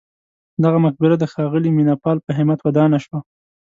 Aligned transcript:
دغه 0.63 0.77
مقبره 0.85 1.15
د 1.19 1.23
ښاغلي 1.31 1.71
مینه 1.77 1.95
پال 2.03 2.17
په 2.25 2.31
همت 2.37 2.59
ودانه 2.61 2.97
شوه. 3.05 3.19